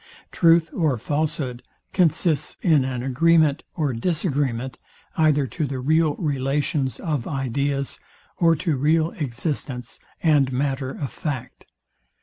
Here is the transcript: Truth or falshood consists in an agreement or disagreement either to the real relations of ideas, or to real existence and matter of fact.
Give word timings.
Truth 0.31 0.71
or 0.73 0.97
falshood 0.97 1.61
consists 1.93 2.57
in 2.63 2.83
an 2.83 3.03
agreement 3.03 3.61
or 3.75 3.93
disagreement 3.93 4.79
either 5.15 5.45
to 5.45 5.67
the 5.67 5.77
real 5.77 6.15
relations 6.15 6.99
of 6.99 7.27
ideas, 7.27 7.99
or 8.37 8.55
to 8.55 8.77
real 8.77 9.11
existence 9.11 9.99
and 10.23 10.51
matter 10.51 10.89
of 10.89 11.11
fact. 11.11 11.65